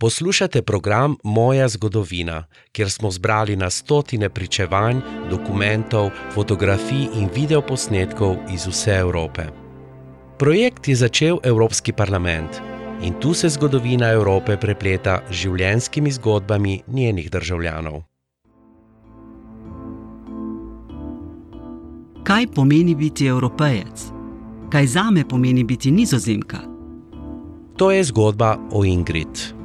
[0.00, 8.66] Poslušate program Moja zgodovina, kjer smo zbrali na stotine pričevanj, dokumentov, fotografij in videoposnetkov iz
[8.66, 9.42] vse Evrope.
[10.38, 12.60] Projekt je začel Evropski parlament
[13.02, 18.02] in tu se zgodovina Evrope prepleta z življenjskimi zgodbami njenih državljanov.
[22.22, 24.06] Kaj pomeni biti evropejec?
[24.70, 26.58] Kaj zame pomeni biti nizozemka?
[27.76, 29.57] To je zgodba o Ingrid.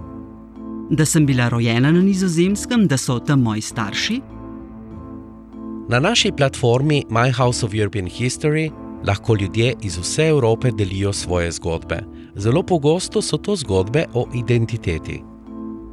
[0.93, 4.19] Da sem bila rojena na nizozemskem, da so tam moji starši?
[5.89, 8.71] Na naši platformi My House of European History
[9.07, 12.03] lahko ljudje iz vse Evrope delijo svoje zgodbe.
[12.35, 15.23] Zelo pogosto so to zgodbe o identiteti.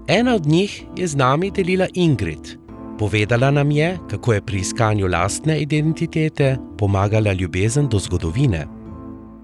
[0.07, 2.59] Ena od njih je z nami delila Ingrid.
[2.99, 8.67] Povedala nam je, kako je pri iskanju lastne identitete pomagala ljubezen do zgodovine.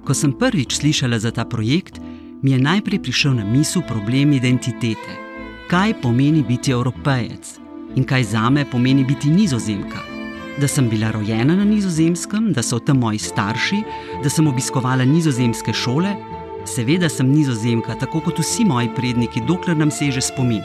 [0.05, 2.01] Ko sem prvič slišala za ta projekt,
[2.43, 5.26] mi je najprej prišel na misel problem identitete.
[5.71, 7.49] Kaj pomeni biti evropejec
[7.97, 9.99] in kaj zame pomeni biti nizozemka?
[10.61, 13.81] Da sem bila rojena na nizozemskem, da so tam moji starši,
[14.23, 16.13] da sem obiskovala nizozemske šole.
[16.67, 20.63] Seveda sem nizozemka, tako kot vsi moji predniki, dokler nam seže spomin.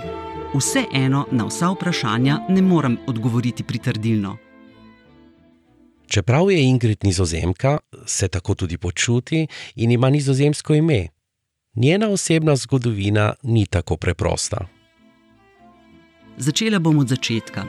[0.54, 4.36] Vseeno na vsa vprašanja ne morem odgovoriti pritrdilno.
[6.08, 11.08] Čeprav je Ingrid nizozemka, se tako tudi počuti in ima nizozemsko ime.
[11.76, 14.81] Njena osebna zgodovina ni tako preprosta.
[16.42, 17.68] Začela bom od začetka.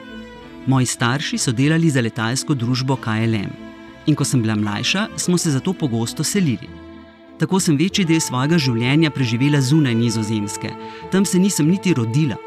[0.65, 3.51] Moji starši so delali za letalsko družbo KLM.
[4.09, 6.65] In ko sem bila mlajša, smo se zato pogosto selili.
[7.37, 10.71] Tako sem večji del svojega življenja preživela zunaj Nizozemske,
[11.11, 12.39] tam se nisem niti rodila.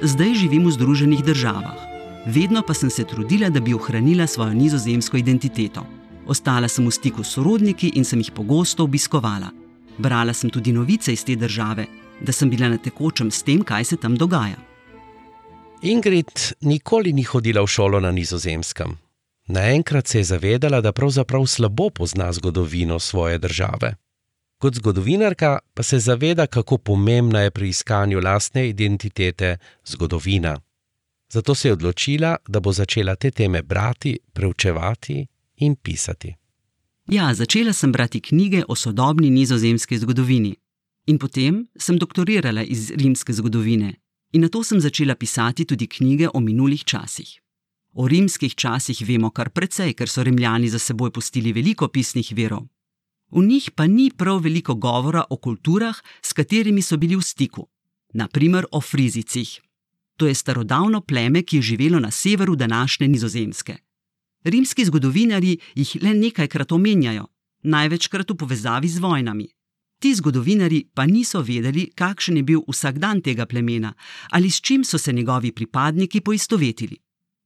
[0.00, 1.76] Zdaj živim v Združenih državah.
[2.24, 5.84] Vedno pa sem se trudila, da bi ohranila svojo nizozemsko identiteto.
[6.26, 9.52] Ostala sem v stiku s sorodniki in sem jih pogosto obiskovala.
[9.98, 11.86] Brala sem tudi novice iz te države,
[12.24, 14.67] da sem bila na tekočem s tem, kaj se tam dogaja.
[15.82, 18.96] Ingrid nikoli ni hodila v šolo na nizozemskem.
[19.46, 23.94] Naenkrat se je zavedala, da pravzaprav slabo pozna zgodovino svoje države.
[24.58, 30.60] Kot zgodovinarka pa se zaveda, kako pomembna je pri iskanju lastne identitete zgodovina.
[31.32, 35.26] Zato se je odločila, da bo začela te teme brati, preučevati
[35.56, 36.34] in pisati.
[37.06, 40.56] Ja, začela sem brati knjige o sodobni nizozemski zgodovini.
[41.06, 43.94] In potem sem doktorirala iz rimske zgodovine.
[44.32, 47.40] In na to sem začela pisati tudi knjige o minulih časih.
[47.94, 52.68] O rimskih časih vemo kar precej, ker so rimljani za seboj pustili veliko pisnih verov.
[53.30, 57.68] V njih pa ni prav veliko govora o kulturah, s katerimi so bili v stiku,
[58.14, 59.60] naprimer o Frizicih.
[60.16, 63.76] To je starodavno pleme, ki je živelo na severu današnje Nizozemske.
[64.44, 67.26] Rimski zgodovinari jih le nekajkrat omenjajo,
[67.62, 69.48] največkrat v povezavi z vojnami.
[69.98, 73.94] Ti zgodovinari pa niso vedeli, kakšen je bil vsakdan tega plemena
[74.30, 76.96] ali s čim so se njegovi pripadniki poistovetili.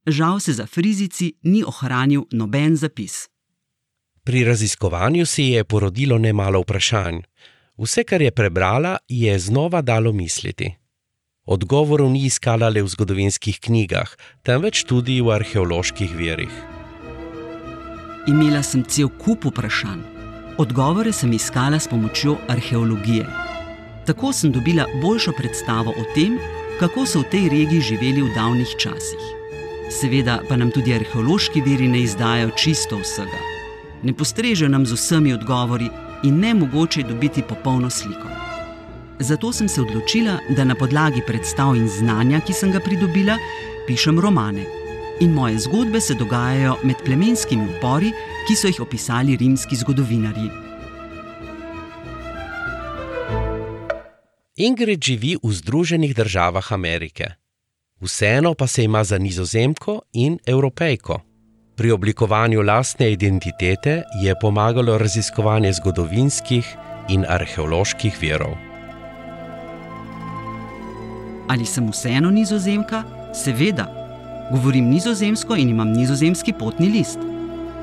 [0.07, 3.27] Žal se za Frizici ni ohranil noben zapis.
[4.23, 7.19] Pri raziskovanju si je porodilo nemalo vprašanj.
[7.77, 10.75] Vse, kar je prebrala, je znova dalo misliti.
[11.45, 14.15] Odgovorov ni iskala le v zgodovinskih knjigah,
[14.47, 16.55] temveč tudi v arheoloških verjih.
[18.31, 20.12] Imela sem cel kup vprašanj.
[20.57, 23.25] Odgovore sem iskala s pomočjo arheologije.
[24.05, 26.37] Tako sem dobila boljšo predstavo o tem,
[26.79, 29.23] kako so v tej regiji živeli v davnih časih.
[29.89, 33.39] Seveda pa nam tudi arheološki veri ne izdajo čisto vsega.
[34.03, 35.89] Ne postrežejo nam z vsemi odgovori
[36.23, 38.29] in ne mogoče je dobiti popolno sliko.
[39.19, 43.37] Zato sem se odločila, da na podlagi predstav in znanja, ki sem ga pridobila,
[43.87, 44.82] pišem romane.
[45.23, 48.09] In moje zgodbe se dogajajo med plemenskimi upori,
[48.47, 50.49] ki so jih opisali rimski zgodovinarji.
[54.55, 57.29] Ingrid živi v Združenih državah Amerike.
[58.01, 61.21] Vseeno pa se ima za nizozemko in evropejko.
[61.75, 66.75] Pri oblikovanju lastne identitete je pomagalo raziskovanje zgodovinskih
[67.09, 68.59] in arheoloških verov.
[71.47, 73.03] Ali sem vseeno nizozemka?
[73.33, 74.02] Seveda.
[74.51, 77.19] Govorim nizozemsko in imam nizozemski potni list.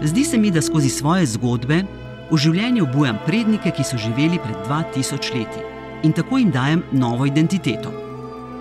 [0.03, 1.83] Zdi se mi, da skozi svoje zgodbe
[2.31, 5.65] v življenju obujam prednike, ki so živeli pred 2000 leti
[6.03, 7.93] in tako jim dajem novo identiteto.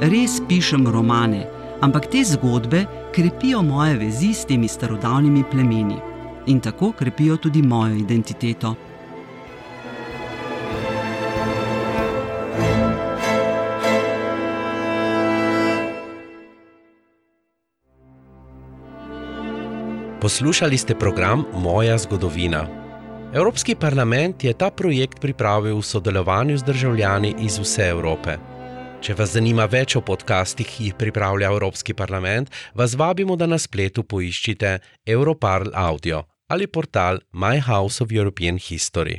[0.01, 1.45] Res pišem romane,
[1.81, 2.85] ampak te zgodbe
[3.15, 5.99] krepijo moje vezi s temi starodavnimi plemeni
[6.47, 8.75] in tako krepijo tudi mojo identiteto.
[20.29, 22.67] Poslušali ste program Moja zgodovina.
[23.33, 28.35] Evropski parlament je ta projekt pripravil v sodelovanju z državljani iz vse Evrope.
[29.01, 33.57] Če vas zanima več o podcastih, ki jih pripravlja Evropski parlament, vas vabimo, da na
[33.57, 39.17] spletu poiščite Europarl Audio ali portal My House of European History.